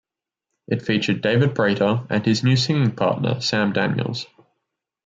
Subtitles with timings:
[0.67, 4.25] It featured David Prater and his new singing partner Sam Daniels.